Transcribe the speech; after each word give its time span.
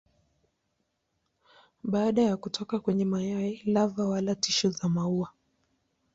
Baada 1.83 2.21
ya 2.21 2.37
kutoka 2.37 2.79
kwenye 2.79 3.05
mayai 3.05 3.61
lava 3.65 4.05
wala 4.05 4.35
tishu 4.35 4.69
za 4.69 4.89
maua. 4.89 5.31